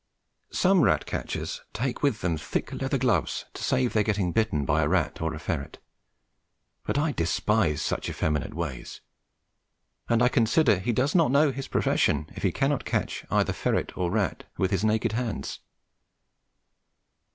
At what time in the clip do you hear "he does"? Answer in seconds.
10.79-11.13